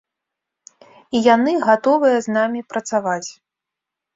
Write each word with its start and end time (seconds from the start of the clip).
І 1.19 1.21
яны 1.35 1.51
гатовыя 1.67 2.17
з 2.27 2.35
намі 2.39 2.59
працаваць. 2.73 3.27